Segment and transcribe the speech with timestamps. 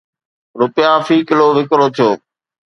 [0.59, 2.09] رپيا في ڪلو وڪرو ٿيو